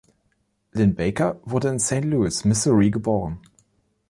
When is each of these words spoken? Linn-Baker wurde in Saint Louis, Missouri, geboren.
Linn-Baker 0.71 1.39
wurde 1.43 1.67
in 1.67 1.77
Saint 1.77 2.05
Louis, 2.05 2.43
Missouri, 2.43 2.89
geboren. 2.89 3.39